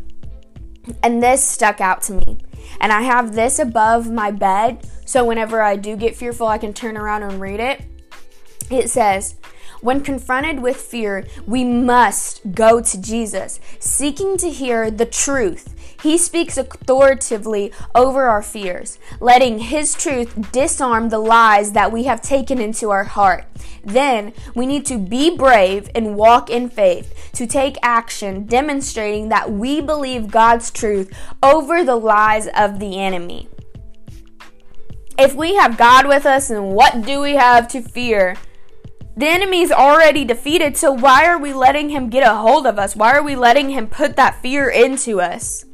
and 1.03 1.23
this 1.23 1.47
stuck 1.47 1.81
out 1.81 2.03
to 2.03 2.13
me 2.15 2.39
and 2.81 2.93
I 2.93 3.03
have 3.03 3.35
this 3.35 3.59
above 3.59 4.11
my 4.11 4.31
bed 4.31 4.87
so 5.05 5.25
whenever 5.25 5.61
I 5.61 5.77
do 5.77 5.97
get 5.97 6.17
fearful, 6.17 6.47
I 6.47 6.59
can 6.59 6.73
turn 6.73 6.97
around 6.97 7.23
and 7.23 7.41
read 7.41 7.61
it. 7.61 7.83
It 8.71 8.89
says, 8.89 9.35
when 9.83 10.01
confronted 10.01 10.61
with 10.61 10.77
fear, 10.77 11.27
we 11.47 11.65
must 11.65 12.53
go 12.53 12.81
to 12.81 13.01
Jesus, 13.01 13.61
seeking 13.79 14.37
to 14.39 14.49
hear 14.49 14.91
the 14.91 15.05
truth. 15.05 15.72
He 16.03 16.19
speaks 16.19 16.59
authoritatively 16.59 17.73
over 17.95 18.25
our 18.25 18.43
fears, 18.43 18.99
letting 19.21 19.61
His 19.61 19.95
truth 19.95 20.51
disarm 20.51 21.11
the 21.11 21.21
lies 21.21 21.73
that 21.73 21.93
we 21.93 22.05
have 22.05 22.21
taken 22.21 22.61
into 22.61 22.91
our 22.91 23.05
heart. 23.05 23.45
Then 23.85 24.33
we 24.57 24.67
need 24.67 24.85
to 24.87 24.99
be 24.99 25.37
brave 25.37 25.89
and 25.95 26.17
walk 26.17 26.51
in 26.51 26.69
faith, 26.69 27.31
to 27.35 27.47
take 27.47 27.77
action, 27.83 28.47
demonstrating 28.47 29.29
that 29.29 29.53
we 29.53 29.81
believe 29.81 30.31
God's 30.31 30.73
truth 30.73 31.17
over 31.41 31.85
the 31.85 31.97
lies 31.97 32.49
of 32.49 32.81
the 32.81 32.99
enemy. 32.99 33.49
If 35.17 35.37
we 35.37 35.55
have 35.55 35.79
God 35.79 36.09
with 36.09 36.27
us, 36.27 36.49
then 36.49 36.71
what 36.71 37.03
do 37.03 37.21
we 37.21 37.35
have 37.35 37.69
to 37.69 37.81
fear? 37.81 38.37
The 39.17 39.29
enemy's 39.29 39.71
already 39.71 40.25
defeated, 40.25 40.77
so 40.77 40.91
why 40.91 41.27
are 41.27 41.39
we 41.39 41.53
letting 41.53 41.91
him 41.91 42.09
get 42.09 42.27
a 42.27 42.35
hold 42.35 42.67
of 42.67 42.77
us? 42.77 42.97
Why 42.97 43.13
are 43.13 43.23
we 43.23 43.37
letting 43.37 43.71
him 43.71 43.87
put 43.87 44.17
that 44.17 44.43
fear 44.43 44.69
into 44.69 45.21
us? 45.21 45.67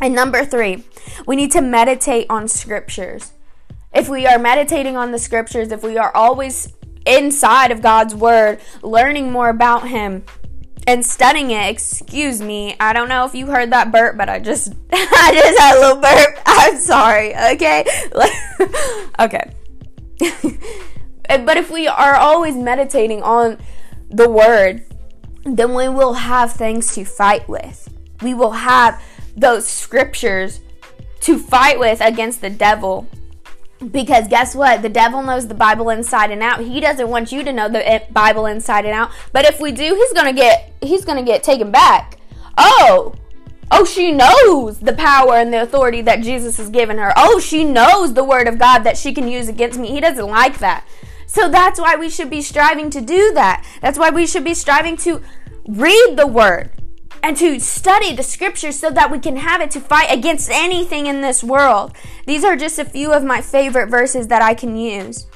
And 0.00 0.14
number 0.14 0.44
three, 0.44 0.84
we 1.26 1.36
need 1.36 1.52
to 1.52 1.60
meditate 1.60 2.26
on 2.28 2.48
scriptures. 2.48 3.32
If 3.94 4.08
we 4.08 4.26
are 4.26 4.38
meditating 4.38 4.96
on 4.96 5.12
the 5.12 5.18
scriptures, 5.18 5.70
if 5.70 5.82
we 5.82 5.96
are 5.96 6.14
always 6.14 6.72
inside 7.06 7.70
of 7.70 7.82
God's 7.82 8.14
word, 8.14 8.60
learning 8.82 9.30
more 9.30 9.48
about 9.48 9.88
him, 9.88 10.24
and 10.86 11.04
studying 11.04 11.50
it. 11.50 11.70
Excuse 11.70 12.40
me. 12.40 12.76
I 12.78 12.92
don't 12.92 13.08
know 13.08 13.24
if 13.24 13.34
you 13.34 13.46
heard 13.46 13.72
that 13.72 13.90
burp, 13.90 14.16
but 14.16 14.28
I 14.28 14.38
just 14.38 14.72
I 14.92 15.30
just 15.32 15.58
had 15.58 15.76
a 15.76 15.80
little 15.80 16.00
burp. 16.00 16.38
I'm 16.46 16.78
sorry. 16.78 17.34
Okay. 17.54 17.84
okay. 19.20 19.50
but 21.28 21.56
if 21.56 21.70
we 21.70 21.86
are 21.86 22.14
always 22.14 22.56
meditating 22.56 23.22
on 23.22 23.58
the 24.10 24.28
word, 24.28 24.84
then 25.44 25.74
we 25.74 25.88
will 25.88 26.14
have 26.14 26.52
things 26.52 26.94
to 26.94 27.04
fight 27.04 27.48
with. 27.48 27.88
We 28.22 28.34
will 28.34 28.52
have 28.52 29.02
those 29.36 29.66
scriptures 29.66 30.60
to 31.20 31.38
fight 31.38 31.78
with 31.78 32.00
against 32.00 32.40
the 32.40 32.50
devil 32.50 33.08
because 33.90 34.28
guess 34.28 34.54
what? 34.54 34.82
The 34.82 34.88
devil 34.88 35.22
knows 35.22 35.48
the 35.48 35.54
Bible 35.54 35.90
inside 35.90 36.30
and 36.30 36.42
out. 36.42 36.60
He 36.60 36.80
doesn't 36.80 37.08
want 37.08 37.32
you 37.32 37.42
to 37.42 37.52
know 37.52 37.68
the 37.68 37.86
eh, 37.86 38.06
Bible 38.10 38.46
inside 38.46 38.84
and 38.84 38.94
out. 38.94 39.10
But 39.32 39.44
if 39.44 39.60
we 39.60 39.72
do, 39.72 39.94
he's 39.94 40.12
going 40.12 40.34
to 40.34 40.40
get 40.40 40.72
he's 40.80 41.04
going 41.04 41.18
to 41.18 41.24
get 41.24 41.42
taken 41.42 41.70
back. 41.70 42.18
Oh. 42.56 43.14
Oh, 43.70 43.84
she 43.84 44.12
knows 44.12 44.78
the 44.78 44.92
power 44.92 45.34
and 45.34 45.52
the 45.52 45.62
authority 45.62 46.02
that 46.02 46.22
Jesus 46.22 46.58
has 46.58 46.68
given 46.68 46.98
her. 46.98 47.12
Oh, 47.16 47.40
she 47.40 47.64
knows 47.64 48.12
the 48.12 48.22
word 48.22 48.46
of 48.46 48.58
God 48.58 48.80
that 48.80 48.96
she 48.96 49.12
can 49.12 49.26
use 49.26 49.48
against 49.48 49.78
me. 49.78 49.88
He 49.88 50.00
doesn't 50.00 50.28
like 50.28 50.58
that. 50.58 50.86
So 51.26 51.48
that's 51.48 51.80
why 51.80 51.96
we 51.96 52.10
should 52.10 52.30
be 52.30 52.42
striving 52.42 52.90
to 52.90 53.00
do 53.00 53.32
that. 53.32 53.66
That's 53.80 53.98
why 53.98 54.10
we 54.10 54.26
should 54.26 54.44
be 54.44 54.54
striving 54.54 54.96
to 54.98 55.22
read 55.66 56.16
the 56.16 56.26
word 56.26 56.70
and 57.24 57.38
to 57.38 57.58
study 57.58 58.14
the 58.14 58.22
scriptures 58.22 58.78
so 58.78 58.90
that 58.90 59.10
we 59.10 59.18
can 59.18 59.36
have 59.36 59.62
it 59.62 59.70
to 59.70 59.80
fight 59.80 60.12
against 60.12 60.50
anything 60.50 61.06
in 61.06 61.22
this 61.22 61.42
world. 61.42 61.96
These 62.26 62.44
are 62.44 62.54
just 62.54 62.78
a 62.78 62.84
few 62.84 63.14
of 63.14 63.24
my 63.24 63.40
favorite 63.40 63.88
verses 63.88 64.28
that 64.28 64.42
I 64.42 64.52
can 64.52 64.76
use. 64.76 65.26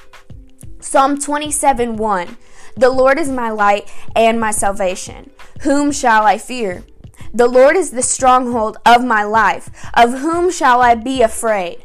Psalm 0.80 1.18
27 1.18 1.96
1. 1.96 2.36
The 2.76 2.90
Lord 2.90 3.18
is 3.18 3.30
my 3.30 3.48
light 3.48 3.90
and 4.14 4.38
my 4.38 4.50
salvation. 4.50 5.30
Whom 5.62 5.90
shall 5.90 6.26
I 6.26 6.36
fear? 6.36 6.84
The 7.32 7.48
Lord 7.48 7.74
is 7.74 7.90
the 7.90 8.02
stronghold 8.02 8.76
of 8.84 9.02
my 9.02 9.24
life. 9.24 9.70
Of 9.94 10.18
whom 10.18 10.50
shall 10.50 10.82
I 10.82 10.94
be 10.94 11.22
afraid? 11.22 11.82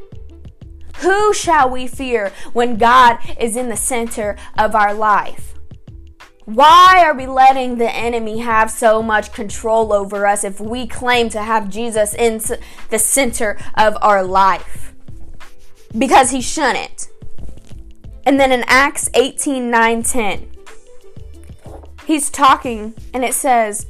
Who 0.98 1.34
shall 1.34 1.70
we 1.70 1.88
fear 1.88 2.34
when 2.52 2.76
God 2.76 3.20
is 3.40 3.56
in 3.56 3.70
the 3.70 3.78
center 3.78 4.36
of 4.58 4.76
our 4.76 4.94
life? 4.94 5.54
Why 6.46 7.04
are 7.06 7.14
we 7.14 7.26
letting 7.26 7.78
the 7.78 7.90
enemy 7.90 8.40
have 8.40 8.70
so 8.70 9.02
much 9.02 9.32
control 9.32 9.94
over 9.94 10.28
us 10.28 10.44
if 10.44 10.60
we 10.60 10.86
claim 10.88 11.30
to 11.30 11.42
have 11.42 11.70
Jesus 11.70 12.14
in 12.14 12.42
the 12.90 13.00
center 13.00 13.58
of 13.76 13.98
our 14.02 14.24
life? 14.24 14.94
Because 15.98 16.32
he 16.32 16.42
shouldn't. 16.42 17.08
And 18.26 18.40
then 18.40 18.52
in 18.52 18.64
Acts 18.68 19.10
18 19.14 19.72
9 19.72 20.04
10, 20.04 20.52
he's 22.06 22.30
talking 22.30 22.94
and 23.14 23.24
it 23.24 23.34
says, 23.34 23.86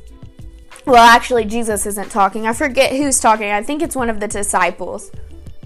well, 0.86 1.04
actually, 1.04 1.46
Jesus 1.46 1.86
isn't 1.86 2.12
talking. 2.12 2.46
I 2.46 2.54
forget 2.54 2.92
who's 2.92 3.20
talking. 3.20 3.50
I 3.50 3.64
think 3.64 3.82
it's 3.82 3.96
one 3.96 4.10
of 4.10 4.20
the 4.20 4.28
disciples 4.28 5.12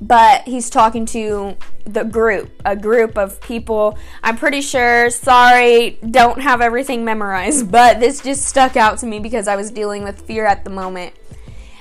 but 0.01 0.43
he's 0.43 0.69
talking 0.69 1.05
to 1.07 1.57
the 1.85 2.03
group, 2.03 2.49
a 2.65 2.75
group 2.75 3.17
of 3.17 3.39
people. 3.41 3.97
I'm 4.23 4.37
pretty 4.37 4.61
sure, 4.61 5.09
sorry, 5.09 5.97
don't 6.09 6.41
have 6.41 6.61
everything 6.61 7.05
memorized, 7.05 7.71
but 7.71 7.99
this 7.99 8.21
just 8.21 8.45
stuck 8.45 8.75
out 8.75 8.99
to 8.99 9.05
me 9.05 9.19
because 9.19 9.47
I 9.47 9.55
was 9.55 9.71
dealing 9.71 10.03
with 10.03 10.21
fear 10.21 10.45
at 10.45 10.63
the 10.63 10.69
moment. 10.69 11.13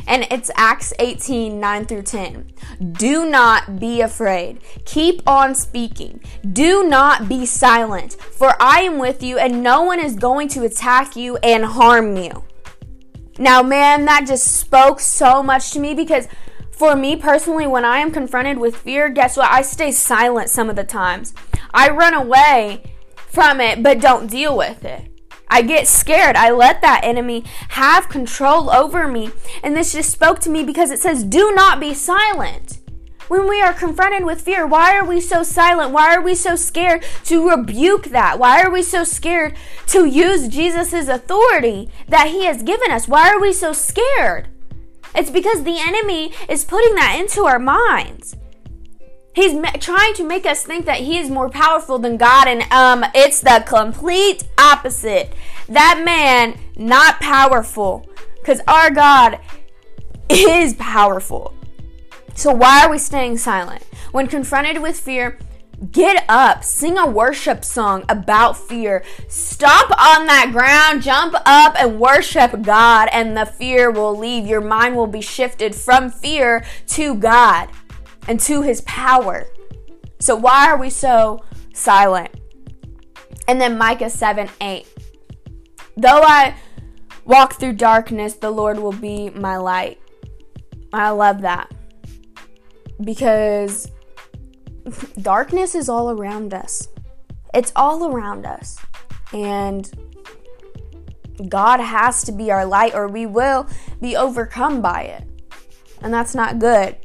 And 0.09 0.25
it's 0.31 0.53
Acts 0.55 0.93
18 1.01 1.59
9 1.59 1.85
through 1.87 2.03
10. 2.03 2.53
Do 2.93 3.29
not 3.29 3.81
be 3.81 4.01
afraid. 4.01 4.61
Keep 4.85 5.29
on 5.29 5.55
speaking. 5.57 6.21
Do 6.53 6.89
not 6.89 7.29
be 7.29 7.45
silent, 7.45 8.13
for 8.13 8.55
I 8.61 8.83
am 8.83 8.99
with 8.99 9.23
you, 9.23 9.37
and 9.39 9.65
no 9.65 9.83
one 9.83 9.99
is 9.99 10.15
going 10.15 10.47
to 10.51 10.63
attack 10.63 11.17
you 11.17 11.39
and 11.39 11.65
harm 11.65 12.17
you. 12.17 12.45
Now, 13.39 13.63
man, 13.63 14.05
that 14.07 14.27
just 14.27 14.47
spoke 14.47 15.01
so 15.01 15.43
much 15.43 15.73
to 15.73 15.81
me 15.81 15.93
because 15.93 16.29
for 16.77 16.95
me 16.95 17.17
personally, 17.17 17.67
when 17.67 17.87
I 17.87 17.99
am 17.99 18.11
confronted 18.11 18.59
with 18.59 18.77
fear, 18.77 19.09
guess 19.09 19.39
what? 19.39 19.51
I 19.51 19.63
stay 19.63 19.91
silent 19.91 20.51
some 20.51 20.69
of 20.69 20.77
the 20.77 20.85
times. 20.85 21.33
I 21.73 21.89
run 21.89 22.13
away 22.13 22.83
from 23.17 23.63
it, 23.63 23.83
but 23.83 23.99
don't 23.99 24.31
deal 24.31 24.55
with 24.55 24.85
it. 24.85 25.11
I 25.49 25.63
get 25.63 25.87
scared. 25.89 26.37
I 26.37 26.51
let 26.51 26.83
that 26.83 27.01
enemy 27.03 27.45
have 27.71 28.11
control 28.11 28.69
over 28.71 29.09
me. 29.09 29.31
And 29.63 29.75
this 29.75 29.93
just 29.93 30.11
spoke 30.11 30.39
to 30.41 30.51
me 30.51 30.65
because 30.65 30.91
it 30.91 30.99
says, 30.99 31.25
do 31.25 31.55
not 31.55 31.81
be 31.81 31.95
silent. 31.95 32.81
When 33.29 33.49
we 33.49 33.63
are 33.63 33.73
confronted 33.73 34.25
with 34.25 34.43
fear, 34.43 34.67
why 34.67 34.97
are 34.99 35.05
we 35.05 35.21
so 35.21 35.43
silent? 35.43 35.93
Why 35.93 36.15
are 36.15 36.23
we 36.23 36.35
so 36.35 36.57
scared 36.57 37.05
to 37.25 37.49
rebuke 37.49 38.07
that? 38.07 38.39
Why 38.39 38.63
are 38.63 38.71
we 38.71 38.83
so 38.83 39.03
scared 39.03 39.57
to 39.87 40.05
use 40.05 40.47
Jesus' 40.47 41.09
authority 41.09 41.89
that 42.07 42.29
he 42.29 42.45
has 42.45 42.63
given 42.63 42.91
us? 42.91 43.09
Why 43.09 43.31
are 43.31 43.41
we 43.41 43.53
so 43.53 43.73
scared? 43.73 44.49
It's 45.17 45.31
because 45.31 45.65
the 45.65 45.79
enemy 45.79 46.33
is 46.49 46.65
putting 46.65 46.95
that 46.97 47.17
into 47.19 47.45
our 47.45 47.59
minds. 47.59 48.37
He's 49.35 49.55
trying 49.81 50.15
to 50.15 50.25
make 50.25 50.47
us 50.47 50.63
think 50.63 50.87
that 50.87 51.01
he 51.01 51.19
is 51.19 51.31
more 51.31 51.51
powerful 51.51 51.99
than 51.99 52.17
God, 52.17 52.49
and 52.49 52.63
um, 52.73 53.05
it's 53.15 53.41
the 53.41 53.63
complete 53.67 54.45
opposite. 54.59 55.33
That 55.69 56.03
man, 56.05 56.59
not 56.77 57.21
powerful, 57.21 58.09
because 58.37 58.61
our 58.67 58.91
God 58.91 59.39
is 60.31 60.75
powerful. 60.75 61.55
So, 62.35 62.53
why 62.53 62.85
are 62.85 62.91
we 62.91 62.99
staying 62.99 63.39
silent? 63.39 63.83
When 64.13 64.27
confronted 64.27 64.81
with 64.81 64.99
fear, 64.99 65.39
get 65.91 66.25
up, 66.29 66.65
sing 66.65 66.99
a 66.99 67.07
worship 67.07 67.65
song 67.65 68.05
about 68.09 68.57
fear. 68.57 69.05
Stop 69.29 69.91
on 69.91 70.27
that 70.27 70.51
ground, 70.53 71.03
jump 71.03 71.35
up 71.45 71.75
and 71.79 72.01
worship 72.01 72.63
God, 72.63 73.09
and 73.13 73.37
the 73.37 73.47
fear 73.47 73.91
will 73.91 74.17
leave. 74.17 74.47
Your 74.47 74.61
mind 74.61 74.97
will 74.97 75.07
be 75.07 75.21
shifted 75.21 75.75
from 75.75 76.11
fear 76.11 76.65
to 76.89 77.15
God 77.15 77.69
and 78.29 78.41
to 78.41 78.63
His 78.63 78.81
power. 78.83 79.47
So, 80.19 80.35
why 80.35 80.71
are 80.71 80.79
we 80.79 80.91
so 80.91 81.45
silent? 81.75 82.31
And 83.49 83.61
then 83.61 83.79
Micah 83.79 84.11
7 84.11 84.49
8. 84.61 84.87
Though 85.99 86.23
I 86.23 86.55
walk 87.25 87.55
through 87.55 87.75
darkness, 87.75 88.35
the 88.35 88.51
Lord 88.51 88.79
will 88.79 88.93
be 88.93 89.31
my 89.31 89.57
light. 89.57 90.01
I 90.93 91.11
love 91.11 91.43
that 91.43 91.73
because 93.05 93.91
darkness 95.21 95.75
is 95.75 95.89
all 95.89 96.11
around 96.11 96.55
us. 96.55 96.89
It's 97.55 97.73
all 97.77 98.13
around 98.13 98.47
us. 98.47 98.79
And 99.33 99.91
God 101.49 101.81
has 101.81 102.23
to 102.25 102.33
be 102.33 102.51
our 102.51 102.65
light 102.65 102.95
or 102.95 103.09
we 103.09 103.27
will 103.27 103.67
be 104.01 104.17
overcome 104.17 104.81
by 104.81 105.03
it. 105.03 105.25
And 106.03 106.13
that's 106.13 106.35
not 106.35 106.59
good. 106.59 106.97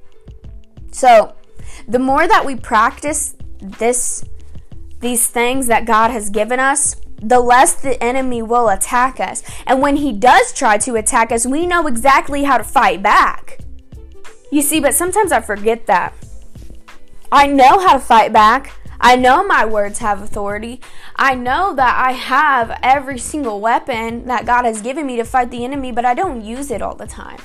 So, 0.91 1.35
the 1.87 1.99
more 1.99 2.27
that 2.27 2.45
we 2.45 2.55
practice 2.55 3.35
this 3.59 4.23
these 4.99 5.25
things 5.27 5.65
that 5.67 5.85
God 5.85 6.11
has 6.11 6.29
given 6.29 6.59
us, 6.59 6.95
the 7.21 7.39
less 7.39 7.73
the 7.73 8.01
enemy 8.03 8.41
will 8.41 8.69
attack 8.69 9.19
us. 9.19 9.41
And 9.65 9.81
when 9.81 9.95
he 9.95 10.11
does 10.11 10.53
try 10.53 10.77
to 10.79 10.95
attack 10.95 11.31
us, 11.31 11.45
we 11.45 11.65
know 11.65 11.87
exactly 11.87 12.43
how 12.43 12.57
to 12.57 12.63
fight 12.63 13.01
back. 13.01 13.59
You 14.51 14.61
see, 14.61 14.79
but 14.79 14.93
sometimes 14.93 15.31
I 15.31 15.41
forget 15.41 15.87
that. 15.87 16.13
I 17.33 17.47
know 17.47 17.79
how 17.79 17.93
to 17.93 17.99
fight 17.99 18.33
back. 18.33 18.73
I 18.99 19.15
know 19.15 19.41
my 19.45 19.63
words 19.63 19.99
have 19.99 20.21
authority. 20.21 20.81
I 21.15 21.33
know 21.33 21.73
that 21.73 21.95
I 21.97 22.11
have 22.11 22.77
every 22.83 23.17
single 23.17 23.61
weapon 23.61 24.25
that 24.25 24.45
God 24.45 24.65
has 24.65 24.81
given 24.81 25.07
me 25.07 25.15
to 25.15 25.23
fight 25.23 25.49
the 25.49 25.63
enemy, 25.63 25.93
but 25.93 26.03
I 26.03 26.13
don't 26.13 26.43
use 26.43 26.71
it 26.71 26.81
all 26.81 26.93
the 26.93 27.07
time. 27.07 27.39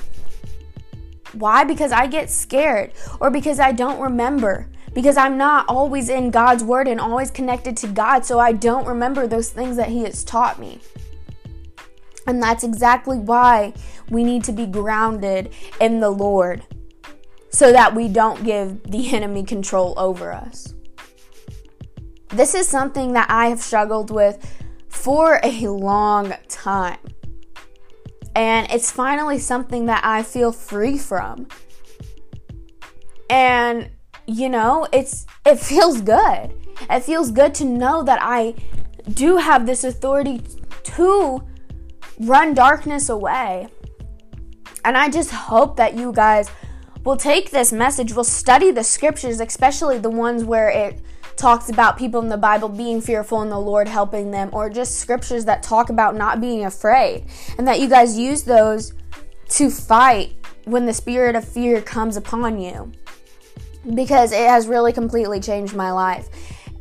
Why? 1.31 1.63
Because 1.63 1.93
I 1.93 2.05
get 2.07 2.29
scared 2.29 2.91
or 3.21 3.31
because 3.31 3.61
I 3.61 3.71
don't 3.71 4.01
remember. 4.01 4.67
Because 4.93 5.15
I'm 5.15 5.37
not 5.37 5.65
always 5.69 6.09
in 6.09 6.31
God's 6.31 6.65
word 6.65 6.89
and 6.89 6.99
always 6.99 7.31
connected 7.31 7.77
to 7.77 7.87
God, 7.87 8.25
so 8.25 8.39
I 8.39 8.51
don't 8.51 8.87
remember 8.87 9.25
those 9.25 9.49
things 9.49 9.77
that 9.77 9.89
He 9.89 10.03
has 10.03 10.23
taught 10.23 10.59
me. 10.59 10.81
And 12.25 12.43
that's 12.43 12.65
exactly 12.65 13.17
why 13.17 13.73
we 14.09 14.25
need 14.25 14.43
to 14.45 14.51
be 14.51 14.65
grounded 14.65 15.53
in 15.79 16.01
the 16.01 16.09
Lord 16.09 16.65
so 17.49 17.71
that 17.71 17.95
we 17.95 18.07
don't 18.07 18.43
give 18.43 18.83
the 18.83 19.09
enemy 19.15 19.43
control 19.43 19.93
over 19.97 20.31
us. 20.31 20.73
This 22.29 22.53
is 22.53 22.67
something 22.67 23.13
that 23.13 23.29
I 23.29 23.47
have 23.47 23.59
struggled 23.59 24.11
with 24.11 24.53
for 24.89 25.39
a 25.43 25.67
long 25.67 26.33
time. 26.49 26.99
And 28.35 28.67
it's 28.71 28.91
finally 28.91 29.39
something 29.39 29.85
that 29.87 30.03
I 30.03 30.23
feel 30.23 30.51
free 30.51 30.97
from. 30.97 31.47
And 33.29 33.89
you 34.27 34.49
know, 34.49 34.87
it's 34.91 35.25
it 35.45 35.59
feels 35.59 36.01
good. 36.01 36.53
It 36.89 36.99
feels 37.01 37.31
good 37.31 37.55
to 37.55 37.65
know 37.65 38.03
that 38.03 38.19
I 38.21 38.53
do 39.13 39.37
have 39.37 39.65
this 39.65 39.83
authority 39.83 40.41
to 40.83 41.41
run 42.19 42.53
darkness 42.53 43.09
away. 43.09 43.69
And 44.83 44.97
I 44.97 45.09
just 45.09 45.31
hope 45.31 45.77
that 45.77 45.95
you 45.95 46.11
guys 46.11 46.49
we'll 47.07 47.15
take 47.15 47.51
this 47.51 47.71
message, 47.71 48.11
we'll 48.11 48.25
study 48.25 48.69
the 48.69 48.83
scriptures, 48.83 49.39
especially 49.39 49.97
the 49.97 50.09
ones 50.09 50.43
where 50.43 50.67
it 50.67 50.99
talks 51.37 51.69
about 51.69 51.97
people 51.97 52.19
in 52.19 52.27
the 52.27 52.35
Bible 52.35 52.67
being 52.67 52.99
fearful 52.99 53.41
and 53.41 53.49
the 53.49 53.57
Lord 53.57 53.87
helping 53.87 54.31
them, 54.31 54.49
or 54.51 54.69
just 54.69 54.99
scriptures 54.99 55.45
that 55.45 55.63
talk 55.63 55.89
about 55.89 56.17
not 56.17 56.41
being 56.41 56.65
afraid, 56.65 57.23
and 57.57 57.65
that 57.65 57.79
you 57.79 57.87
guys 57.87 58.19
use 58.19 58.43
those 58.43 58.91
to 59.51 59.69
fight 59.69 60.35
when 60.65 60.85
the 60.85 60.91
spirit 60.91 61.37
of 61.37 61.47
fear 61.47 61.81
comes 61.81 62.17
upon 62.17 62.59
you. 62.59 62.91
Because 63.93 64.33
it 64.33 64.45
has 64.45 64.67
really 64.67 64.91
completely 64.91 65.39
changed 65.39 65.73
my 65.73 65.93
life, 65.93 66.27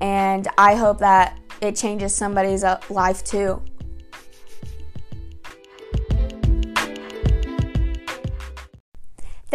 and 0.01 0.49
I 0.59 0.75
hope 0.75 0.99
that 0.99 1.39
it 1.61 1.77
changes 1.77 2.13
somebody's 2.13 2.65
uh, 2.65 2.81
life 2.91 3.23
too. 3.23 3.63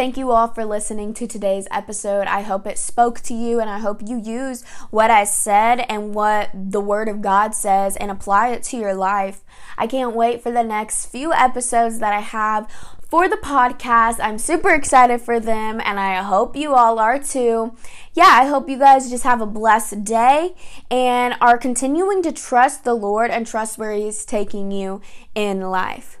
Thank 0.02 0.16
you 0.16 0.32
all 0.32 0.48
for 0.48 0.64
listening 0.64 1.14
to 1.14 1.28
today's 1.28 1.68
episode. 1.70 2.26
I 2.26 2.42
hope 2.42 2.66
it 2.66 2.76
spoke 2.76 3.20
to 3.20 3.34
you 3.34 3.60
and 3.60 3.70
I 3.70 3.78
hope 3.78 4.02
you 4.04 4.20
use 4.20 4.64
what 4.90 5.12
I 5.12 5.22
said 5.22 5.86
and 5.88 6.12
what 6.12 6.50
the 6.52 6.80
Word 6.80 7.08
of 7.08 7.22
God 7.22 7.54
says 7.54 7.96
and 7.96 8.10
apply 8.10 8.48
it 8.48 8.64
to 8.64 8.76
your 8.76 8.94
life. 8.94 9.44
I 9.78 9.86
can't 9.86 10.12
wait 10.12 10.42
for 10.42 10.50
the 10.50 10.64
next 10.64 11.06
few 11.06 11.32
episodes 11.32 12.00
that 12.00 12.12
I 12.12 12.18
have 12.18 12.68
for 13.00 13.28
the 13.28 13.36
podcast. 13.36 14.18
I'm 14.18 14.38
super 14.38 14.70
excited 14.74 15.20
for 15.20 15.38
them 15.38 15.80
and 15.84 16.00
I 16.00 16.20
hope 16.20 16.56
you 16.56 16.74
all 16.74 16.98
are 16.98 17.20
too. 17.20 17.76
Yeah, 18.12 18.26
I 18.26 18.46
hope 18.46 18.68
you 18.68 18.80
guys 18.80 19.08
just 19.08 19.22
have 19.22 19.40
a 19.40 19.46
blessed 19.46 20.02
day 20.02 20.56
and 20.90 21.36
are 21.40 21.56
continuing 21.56 22.24
to 22.24 22.32
trust 22.32 22.82
the 22.82 22.94
Lord 22.94 23.30
and 23.30 23.46
trust 23.46 23.78
where 23.78 23.92
He's 23.92 24.24
taking 24.24 24.72
you 24.72 25.00
in 25.36 25.60
life. 25.60 26.18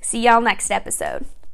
See 0.00 0.24
y'all 0.24 0.40
next 0.40 0.72
episode. 0.72 1.24